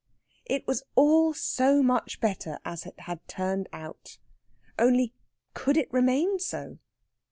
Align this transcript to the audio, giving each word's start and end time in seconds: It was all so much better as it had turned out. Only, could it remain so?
It 0.47 0.65
was 0.65 0.81
all 0.95 1.31
so 1.35 1.83
much 1.83 2.19
better 2.19 2.57
as 2.65 2.87
it 2.87 3.01
had 3.01 3.19
turned 3.27 3.69
out. 3.71 4.17
Only, 4.79 5.13
could 5.53 5.77
it 5.77 5.93
remain 5.93 6.39
so? 6.39 6.79